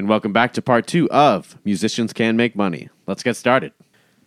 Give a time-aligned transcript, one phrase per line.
[0.00, 2.88] and welcome back to part two of Musicians Can Make Money.
[3.06, 3.74] Let's get started.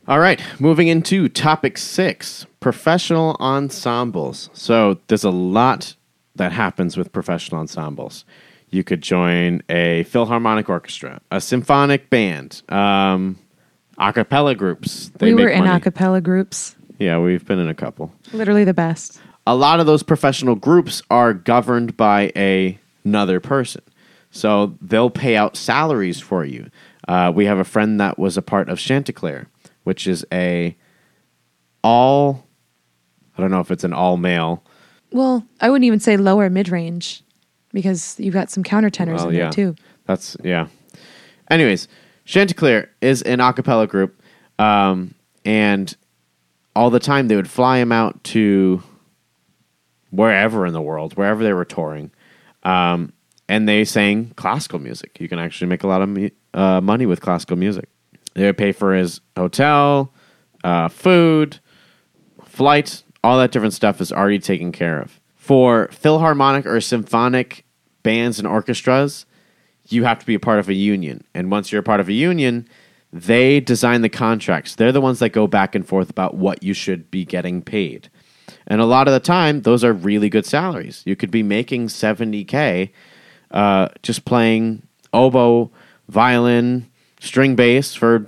[0.07, 4.51] All right, moving into topic six professional ensembles.
[4.53, 5.95] So, there's a lot
[6.35, 8.23] that happens with professional ensembles.
[8.69, 13.39] You could join a philharmonic orchestra, a symphonic band, um,
[13.97, 15.09] a cappella groups.
[15.19, 15.77] we were in money.
[15.77, 16.75] a cappella groups.
[16.99, 18.13] Yeah, we've been in a couple.
[18.31, 19.19] Literally the best.
[19.47, 23.81] a lot of those professional groups are governed by a, another person.
[24.33, 26.69] So they'll pay out salaries for you.
[27.07, 29.47] Uh, we have a friend that was a part of Chanticleer,
[29.83, 30.75] which is a
[31.83, 32.43] all,
[33.37, 34.63] I don't know if it's an all male.
[35.11, 37.21] Well, I wouldn't even say lower mid range
[37.73, 39.41] because you've got some countertenors Well, in yeah.
[39.43, 39.75] there too.
[40.07, 40.67] That's, yeah.
[41.51, 41.87] Anyways,
[42.25, 44.19] Chanticleer is an a cappella group.
[44.57, 45.13] Um,
[45.45, 45.95] and
[46.75, 48.81] all the time they would fly him out to
[50.09, 52.09] wherever in the world, wherever they were touring.
[52.63, 53.13] Um,
[53.47, 55.19] and they sang classical music.
[55.19, 57.89] You can actually make a lot of uh, money with classical music.
[58.33, 60.13] They would pay for his hotel,
[60.63, 61.59] uh, food,
[62.45, 65.19] flight, all that different stuff is already taken care of.
[65.35, 67.65] For philharmonic or symphonic
[68.01, 69.25] bands and orchestras,
[69.87, 71.23] you have to be a part of a union.
[71.33, 72.67] And once you're a part of a union,
[73.11, 74.75] they design the contracts.
[74.75, 78.09] They're the ones that go back and forth about what you should be getting paid.
[78.67, 81.03] And a lot of the time, those are really good salaries.
[81.05, 82.91] You could be making 70K
[83.53, 85.71] uh, just playing oboe,
[86.09, 86.87] violin,
[87.19, 88.27] string bass for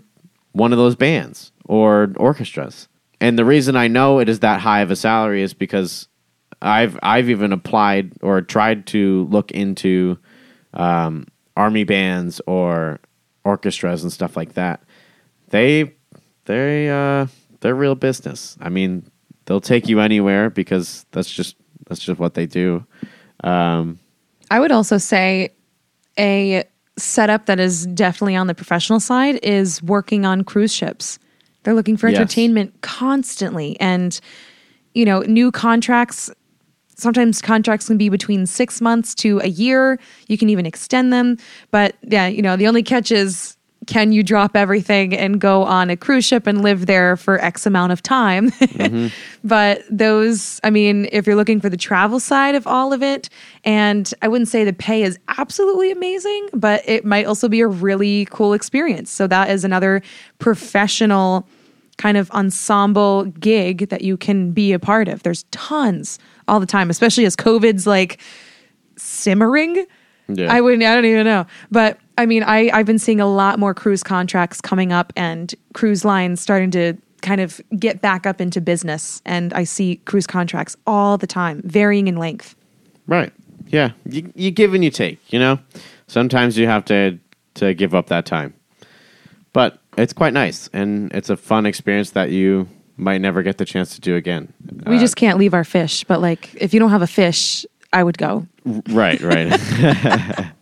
[0.53, 2.87] one of those bands or orchestras.
[3.19, 6.07] And the reason I know it is that high of a salary is because
[6.61, 10.17] I've I've even applied or tried to look into
[10.73, 12.99] um, army bands or
[13.43, 14.81] orchestras and stuff like that.
[15.49, 15.93] They
[16.45, 17.27] they uh,
[17.61, 18.57] they're real business.
[18.59, 19.09] I mean,
[19.45, 21.55] they'll take you anywhere because that's just
[21.87, 22.85] that's just what they do.
[23.43, 23.99] Um,
[24.51, 25.49] I would also say
[26.17, 26.63] a
[26.97, 31.19] setup that is definitely on the professional side is working on cruise ships.
[31.63, 32.17] They're looking for Yes.
[32.17, 34.19] entertainment constantly and
[34.93, 36.31] you know, new contracts
[36.97, 39.99] sometimes contracts can be between 6 months to a year.
[40.27, 41.37] You can even extend them,
[41.69, 43.57] but yeah, you know, the only catch is
[43.87, 47.65] can you drop everything and go on a cruise ship and live there for X
[47.65, 48.51] amount of time?
[48.75, 49.07] Mm-hmm.
[49.43, 53.29] but those, I mean, if you're looking for the travel side of all of it,
[53.63, 57.67] and I wouldn't say the pay is absolutely amazing, but it might also be a
[57.67, 59.11] really cool experience.
[59.11, 60.01] So that is another
[60.39, 61.47] professional
[61.97, 65.23] kind of ensemble gig that you can be a part of.
[65.23, 68.19] There's tons all the time, especially as COVID's like
[68.97, 69.85] simmering.
[70.27, 70.53] Yeah.
[70.53, 71.45] I wouldn't, I don't even know.
[71.71, 75.53] But I mean, I, I've been seeing a lot more cruise contracts coming up and
[75.73, 79.21] cruise lines starting to kind of get back up into business.
[79.25, 82.55] And I see cruise contracts all the time, varying in length.
[83.07, 83.33] Right.
[83.67, 83.91] Yeah.
[84.05, 85.59] You, you give and you take, you know?
[86.07, 87.17] Sometimes you have to,
[87.55, 88.53] to give up that time.
[89.53, 90.69] But it's quite nice.
[90.71, 94.53] And it's a fun experience that you might never get the chance to do again.
[94.85, 96.03] We Uh, just can't leave our fish.
[96.03, 98.45] But like, if you don't have a fish, I would go.
[98.89, 99.59] Right, right.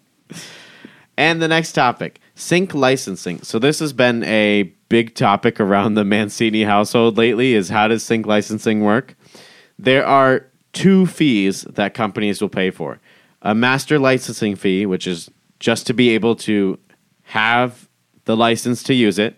[1.18, 3.42] and the next topic sync licensing.
[3.42, 8.04] So, this has been a big topic around the Mancini household lately is how does
[8.04, 9.16] sync licensing work?
[9.80, 13.00] There are two fees that companies will pay for
[13.42, 15.30] a master licensing fee, which is
[15.60, 16.80] just to be able to
[17.24, 17.90] have
[18.26, 19.36] the license to use it,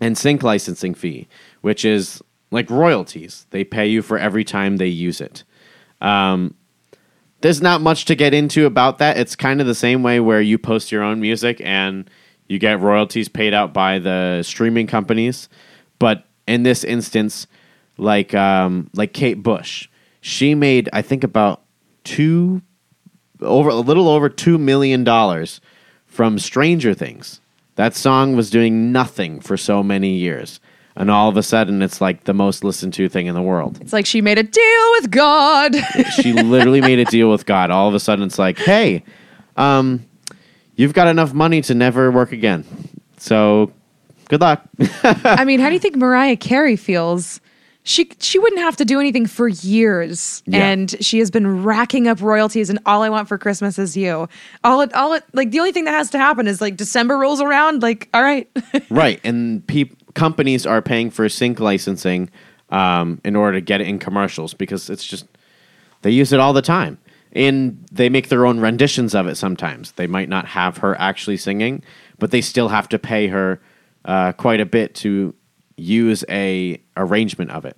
[0.00, 1.28] and sync licensing fee,
[1.60, 3.46] which is like royalties.
[3.50, 5.44] They pay you for every time they use it.
[6.00, 6.54] Um,
[7.42, 9.18] there's not much to get into about that.
[9.18, 12.08] It's kind of the same way where you post your own music and
[12.48, 15.48] you get royalties paid out by the streaming companies.
[15.98, 17.46] But in this instance,
[17.98, 19.88] like um, like Kate Bush,
[20.20, 21.62] she made I think about
[22.04, 22.62] two
[23.40, 25.60] over a little over two million dollars
[26.06, 27.40] from Stranger Things.
[27.74, 30.60] That song was doing nothing for so many years.
[30.94, 33.78] And all of a sudden, it's like the most listened to thing in the world
[33.80, 35.74] It's like she made a deal with God.
[36.20, 37.70] she literally made a deal with God.
[37.70, 39.02] All of a sudden, it's like, hey,
[39.56, 40.04] um,
[40.76, 42.64] you've got enough money to never work again.
[43.16, 43.72] So,
[44.28, 44.62] good luck.
[45.24, 47.40] I mean, how do you think Mariah Carey feels?
[47.84, 50.68] She she wouldn't have to do anything for years, Yeah.
[50.68, 52.70] and she has been racking up royalties.
[52.70, 54.28] And all I want for Christmas is you.
[54.62, 57.18] All it all it like the only thing that has to happen is like December
[57.18, 57.82] rolls around.
[57.82, 58.48] Like, all right,
[58.90, 62.30] right, and peop companies are paying for sync licensing
[62.70, 65.26] um, in order to get it in commercials because it's just
[66.02, 66.98] they use it all the time,
[67.32, 69.36] and they make their own renditions of it.
[69.36, 71.82] Sometimes they might not have her actually singing,
[72.18, 73.60] but they still have to pay her
[74.04, 75.34] uh, quite a bit to
[75.76, 77.76] use a arrangement of it.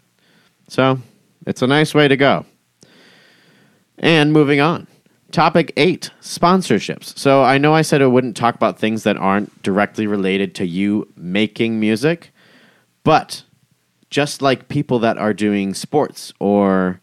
[0.68, 0.98] So
[1.46, 2.46] it's a nice way to go.
[3.98, 4.86] And moving on
[5.34, 7.18] topic eight sponsorships.
[7.18, 10.66] So I know I said I wouldn't talk about things that aren't directly related to
[10.66, 12.32] you making music,
[13.02, 13.42] but
[14.10, 17.00] just like people that are doing sports or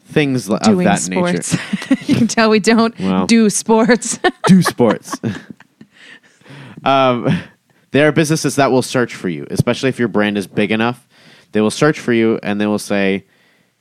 [0.00, 1.52] things li- of Doing that sports.
[1.54, 1.96] nature.
[2.06, 3.26] you can tell we don't Well.
[3.26, 4.18] do sports.
[4.46, 5.14] do sports.
[6.84, 7.28] um,
[7.92, 11.06] there are businesses that will search for you, especially if your brand is big enough.
[11.52, 13.24] They will search for you and they will say,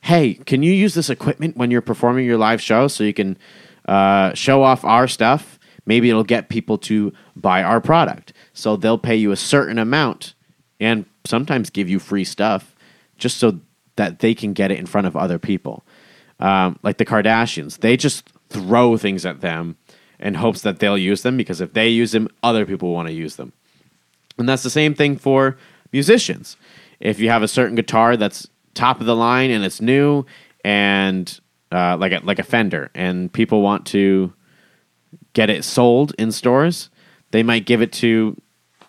[0.02, 3.38] "Hey, can you use this equipment when you're performing your live show so you can
[3.88, 5.60] uh, show off our stuff?
[5.86, 10.34] Maybe it'll get people to buy our product." So they'll pay you a certain amount
[10.80, 12.76] and sometimes give you free stuff
[13.18, 13.60] just so
[13.96, 15.84] that they can get it in front of other people.
[16.40, 19.76] Um, like the Kardashians, they just throw things at them
[20.20, 23.14] in hopes that they'll use them because if they use them, other people want to
[23.14, 23.54] use them.
[24.38, 25.58] And that's the same thing for
[25.92, 26.56] musicians.
[27.00, 28.48] If you have a certain guitar that's
[28.80, 30.26] top of the line and it's new
[30.64, 31.40] and
[31.72, 34.34] uh, like a, like a Fender, and people want to
[35.34, 36.90] get it sold in stores,
[37.32, 38.36] they might give it to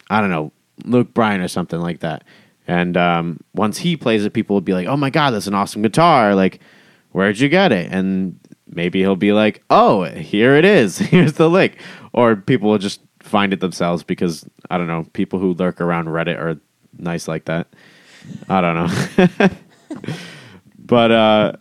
[0.08, 0.52] I don't know
[0.84, 2.25] Luke Bryan or something like that.
[2.66, 5.54] And um, once he plays it, people will be like, "Oh my god, that's an
[5.54, 6.34] awesome guitar!
[6.34, 6.60] Like,
[7.12, 8.38] where'd you get it?" And
[8.69, 10.98] maybe he'll be like, "Oh, here it is.
[11.12, 11.76] Here's the link."
[12.12, 15.04] Or people will just find it themselves because I don't know.
[15.12, 16.60] People who lurk around Reddit are
[16.96, 17.69] nice like that.
[18.48, 19.48] I don't know.
[20.90, 21.52] but uh,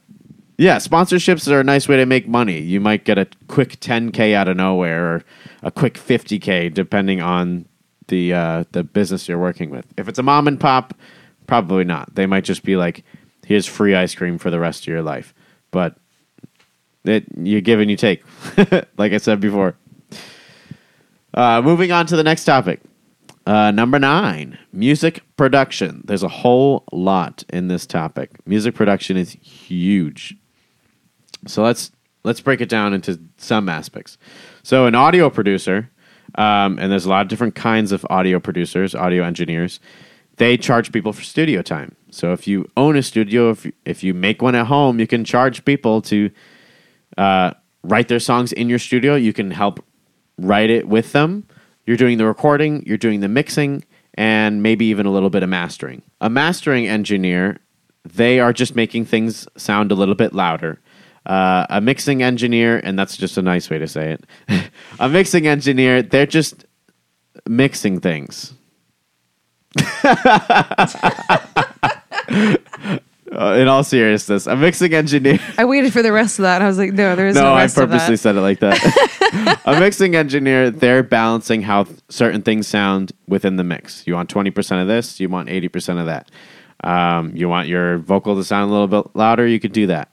[0.57, 2.59] yeah, sponsorships are a nice way to make money.
[2.59, 5.23] You might get a quick 10k out of nowhere or
[5.61, 7.65] a quick 50k depending on
[8.07, 9.85] the uh, the business you're working with.
[9.97, 10.95] If it's a mom and pop,
[11.45, 12.15] probably not.
[12.15, 13.03] They might just be like,
[13.45, 15.35] "Here's free ice cream for the rest of your life."
[15.69, 15.95] But
[17.03, 18.23] it you give and you take,
[18.97, 19.77] like I said before.
[21.35, 22.81] Uh, moving on to the next topic.
[23.49, 26.03] Uh, number nine, music production.
[26.05, 28.29] There's a whole lot in this topic.
[28.45, 30.37] Music production is huge.
[31.47, 31.91] So let's
[32.23, 34.19] let's break it down into some aspects.
[34.61, 35.89] So an audio producer,
[36.35, 39.79] um, and there's a lot of different kinds of audio producers, audio engineers.
[40.35, 41.95] They charge people for studio time.
[42.11, 45.25] So if you own a studio, if if you make one at home, you can
[45.25, 46.29] charge people to
[47.17, 49.15] uh, write their songs in your studio.
[49.15, 49.83] You can help
[50.37, 51.47] write it with them.
[51.89, 53.83] You're doing the recording, you're doing the mixing,
[54.13, 56.03] and maybe even a little bit of mastering.
[56.21, 57.57] A mastering engineer,
[58.03, 60.79] they are just making things sound a little bit louder.
[61.25, 64.23] Uh, a mixing engineer, and that's just a nice way to say it.
[64.99, 66.63] a mixing engineer, they're just
[67.47, 68.53] mixing things.
[73.31, 75.39] Uh, in all seriousness, a mixing engineer.
[75.57, 76.63] I waited for the rest of that.
[76.63, 79.61] I was like, no, there is no, no, I purposely said it like that.
[79.65, 84.07] a mixing engineer, they're balancing how th- certain things sound within the mix.
[84.07, 86.31] You want 20% of this, you want 80% of that.
[86.83, 90.09] Um, you want your vocal to sound a little bit louder, you could do that.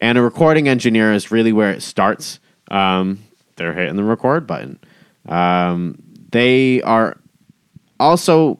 [0.00, 2.40] And a recording engineer is really where it starts.
[2.72, 3.20] Um,
[3.54, 4.80] they're hitting the record button.
[5.28, 7.18] Um, they are
[8.00, 8.58] also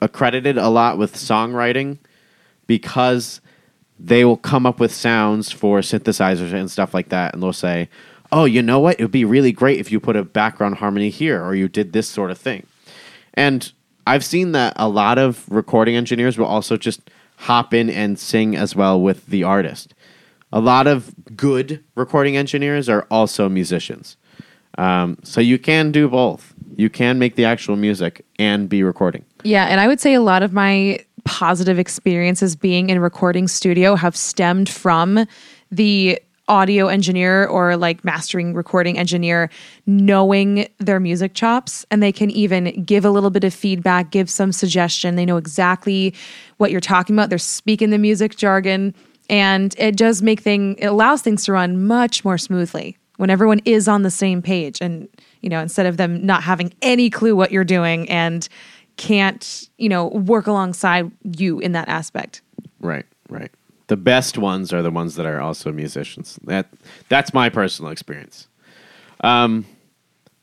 [0.00, 1.98] accredited a lot with songwriting
[2.66, 3.40] because
[3.98, 7.88] they will come up with sounds for synthesizers and stuff like that and they'll say
[8.32, 8.98] oh you know what?
[8.98, 11.92] It would be really great if you put a background harmony here or you did
[11.92, 12.66] this sort of thing.
[13.34, 13.70] And
[14.04, 18.56] i've seen that a lot of recording engineers will also just hop in and sing
[18.56, 19.94] as well with the artist.
[20.52, 24.16] A lot of good recording engineers are also musicians.
[24.78, 26.54] Um, so you can do both.
[26.76, 29.24] You can make the actual music and be recording.
[29.44, 33.94] Yeah, and I would say a lot of my positive experiences being in recording studio
[33.94, 35.26] have stemmed from
[35.70, 39.48] the audio engineer or like mastering recording engineer
[39.86, 44.28] knowing their music chops and they can even give a little bit of feedback, give
[44.28, 45.14] some suggestion.
[45.14, 46.14] They know exactly
[46.56, 47.30] what you're talking about.
[47.30, 48.94] They're speaking the music jargon
[49.30, 53.60] and it does make thing it allows things to run much more smoothly when everyone
[53.64, 55.08] is on the same page and
[55.40, 58.48] you know instead of them not having any clue what you're doing and
[58.96, 62.42] can't you know work alongside you in that aspect
[62.82, 63.50] Right, right.
[63.86, 66.38] The best ones are the ones that are also musicians.
[66.44, 66.66] That
[67.08, 68.48] that's my personal experience.
[69.22, 69.64] Um,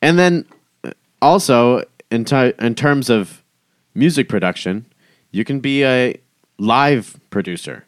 [0.02, 0.46] and then
[0.82, 3.42] uh, also in ti in terms of
[3.94, 4.86] music production,
[5.30, 6.16] you can be a
[6.58, 7.84] live producer.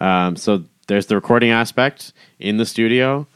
[0.00, 3.26] Um, so there's the recording aspect in the studio,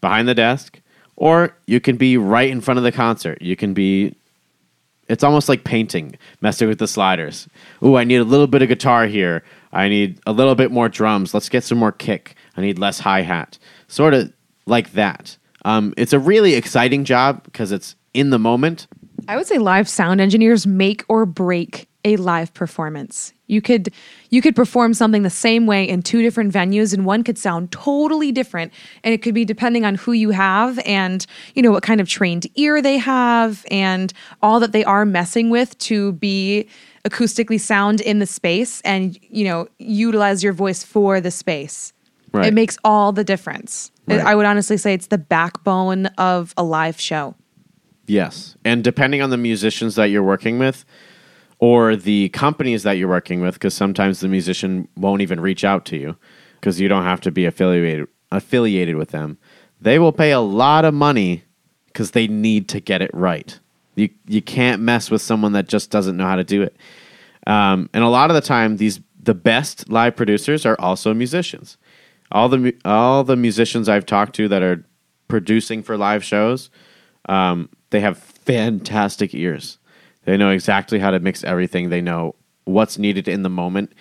[0.00, 0.80] behind the desk,
[1.16, 3.40] or you can be right in front of the concert.
[3.40, 4.14] You can be
[5.08, 7.48] it's almost like painting, messing with the sliders.
[7.82, 9.42] Ooh, I need a little bit of guitar here.
[9.72, 11.34] I need a little bit more drums.
[11.34, 12.34] Let's get some more kick.
[12.56, 13.58] I need less hi hat.
[13.88, 14.32] Sort of
[14.66, 15.36] like that.
[15.64, 18.86] Um, it's a really exciting job because it's in the moment.
[19.28, 23.92] i would say live sound engineers make or break a live performance You could
[24.30, 27.72] you could perform something the same way in two different venues and one could sound
[27.72, 31.24] totally different and it could be depending on who you have and
[31.54, 34.12] you know what kind of trained ear they have and
[34.42, 36.68] all that they are messing with to be
[37.04, 41.92] acoustically sound in the space and you know utilize your voice for the space.
[42.32, 42.46] Right.
[42.46, 43.90] It makes all the difference.
[44.06, 44.20] Right.
[44.20, 47.34] I would honestly say it's the backbone of a live show.
[48.06, 48.56] Yes.
[48.64, 50.84] And depending on the musicians that you're working with
[51.58, 55.84] or the companies that you're working with, because sometimes the musician won't even reach out
[55.86, 56.16] to you
[56.60, 59.38] because you don't have to be affiliated affiliated with them.
[59.80, 61.44] They will pay a lot of money
[61.86, 63.58] because they need to get it right.
[63.94, 66.76] You you can't mess with someone that just doesn't know how to do it.
[67.46, 71.76] Um, and a lot of the time, these the best live producers are also musicians.
[72.30, 74.84] All the all the musicians I've talked to that are
[75.28, 76.70] producing for live shows,
[77.28, 79.78] um, they have fantastic ears.
[80.28, 81.88] They know exactly how to mix everything.
[81.88, 83.94] They know what's needed in the moment,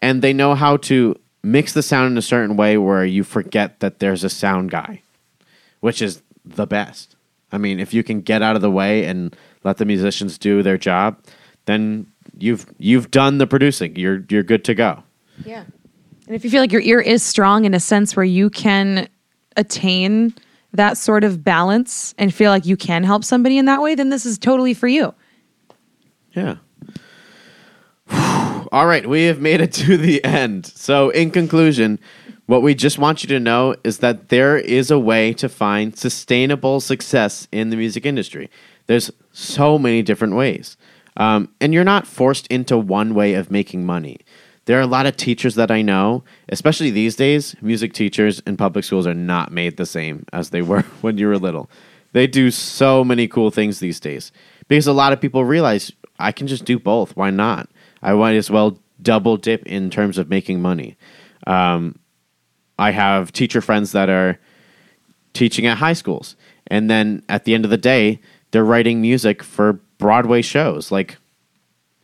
[0.00, 3.80] and they know how to mix the sound in a certain way where you forget
[3.80, 5.00] that there's a sound guy,
[5.80, 7.16] which is the best.
[7.50, 9.34] I mean, if you can get out of the way and
[9.64, 11.16] let the musicians do their job,
[11.64, 12.06] then
[12.36, 13.96] you've you've done the producing.
[13.96, 15.02] You're you're good to go.
[15.46, 15.64] Yeah.
[16.26, 19.08] And if you feel like your ear is strong in a sense where you can
[19.56, 20.34] attain
[20.74, 24.10] that sort of balance and feel like you can help somebody in that way, then
[24.10, 25.14] this is totally for you.
[26.32, 26.56] Yeah.
[28.72, 30.66] All right, we have made it to the end.
[30.66, 31.98] So, in conclusion,
[32.46, 35.96] what we just want you to know is that there is a way to find
[35.96, 38.50] sustainable success in the music industry.
[38.86, 40.76] There's so many different ways.
[41.16, 44.18] Um, and you're not forced into one way of making money.
[44.64, 48.56] There are a lot of teachers that I know, especially these days, music teachers in
[48.56, 51.70] public schools are not made the same as they were when you were little.
[52.12, 54.32] They do so many cool things these days
[54.66, 57.16] because a lot of people realize I can just do both.
[57.16, 57.68] Why not?
[58.02, 60.96] I might as well double dip in terms of making money.
[61.46, 61.98] Um,
[62.78, 64.38] I have teacher friends that are
[65.32, 66.36] teaching at high schools,
[66.66, 70.90] and then at the end of the day, they're writing music for Broadway shows.
[70.90, 71.18] Like,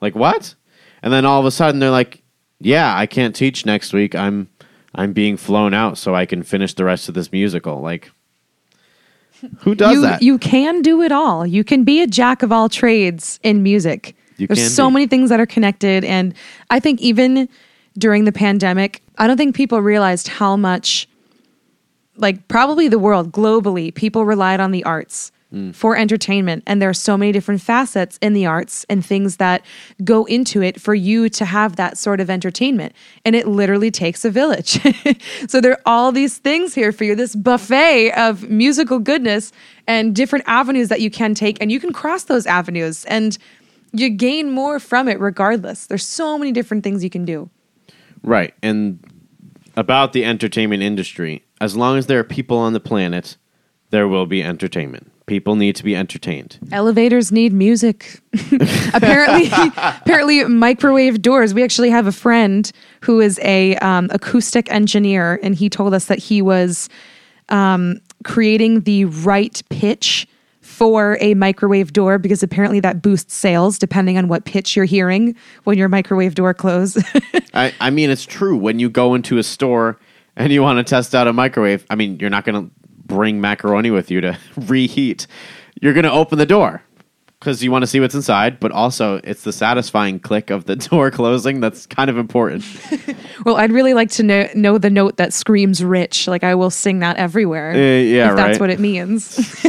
[0.00, 0.54] like what?
[1.02, 2.22] And then all of a sudden, they're like,
[2.60, 4.14] "Yeah, I can't teach next week.
[4.14, 4.48] I'm
[4.94, 8.10] I'm being flown out so I can finish the rest of this musical." Like,
[9.58, 10.22] who does you, that?
[10.22, 11.46] You can do it all.
[11.46, 14.16] You can be a jack of all trades in music.
[14.36, 14.94] You There's so be.
[14.94, 16.04] many things that are connected.
[16.04, 16.34] And
[16.70, 17.48] I think even
[17.96, 21.08] during the pandemic, I don't think people realized how much,
[22.16, 25.32] like, probably the world globally, people relied on the arts.
[25.72, 26.64] For entertainment.
[26.66, 29.64] And there are so many different facets in the arts and things that
[30.02, 32.94] go into it for you to have that sort of entertainment.
[33.24, 34.80] And it literally takes a village.
[35.48, 39.52] so there are all these things here for you this buffet of musical goodness
[39.86, 41.60] and different avenues that you can take.
[41.60, 43.38] And you can cross those avenues and
[43.92, 45.86] you gain more from it regardless.
[45.86, 47.48] There's so many different things you can do.
[48.22, 48.52] Right.
[48.62, 48.98] And
[49.76, 53.36] about the entertainment industry, as long as there are people on the planet,
[53.90, 55.12] there will be entertainment.
[55.26, 56.58] People need to be entertained.
[56.70, 58.20] Elevators need music.
[58.94, 61.52] apparently, apparently, microwave doors.
[61.52, 66.04] We actually have a friend who is a um, acoustic engineer, and he told us
[66.04, 66.88] that he was
[67.48, 70.28] um, creating the right pitch
[70.60, 75.34] for a microwave door because apparently that boosts sales depending on what pitch you're hearing
[75.64, 77.04] when your microwave door closes.
[77.54, 78.56] I, I mean, it's true.
[78.56, 79.98] When you go into a store
[80.34, 82.70] and you want to test out a microwave, I mean, you're not going to
[83.06, 85.26] bring macaroni with you to reheat.
[85.80, 86.82] You're going to open the door
[87.38, 90.76] because you want to see what's inside, but also it's the satisfying click of the
[90.90, 92.64] door closing that's kind of important.
[93.44, 96.26] well, I'd really like to know, know the note that screams rich.
[96.26, 97.72] Like I will sing that everywhere.
[97.72, 99.66] Uh, yeah, if that's what it means.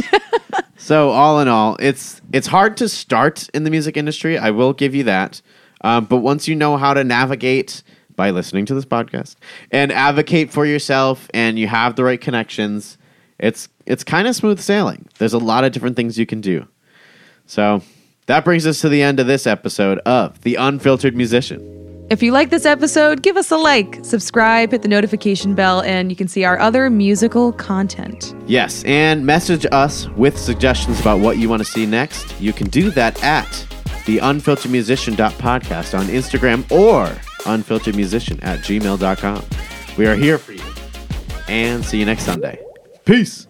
[0.88, 4.38] So all in all, it's it's hard to start in the music industry.
[4.38, 5.42] I will give you that.
[5.82, 7.82] Um, but once you know how to navigate
[8.16, 9.36] by listening to this podcast
[9.70, 12.96] and advocate for yourself, and you have the right connections,
[13.38, 15.06] it's it's kind of smooth sailing.
[15.18, 16.66] There's a lot of different things you can do.
[17.46, 17.82] So
[18.26, 21.76] that brings us to the end of this episode of the Unfiltered Musician.
[22.10, 26.10] If you like this episode, give us a like, subscribe, hit the notification bell, and
[26.10, 28.34] you can see our other musical content.
[28.46, 32.38] Yes, and message us with suggestions about what you want to see next.
[32.40, 33.50] You can do that at
[34.06, 37.06] the unfilteredmusician.podcast on Instagram or
[37.44, 39.44] unfilteredmusician at gmail.com.
[39.98, 40.62] We are here for you.
[41.46, 42.67] And see you next Sunday.
[43.08, 43.47] Peace.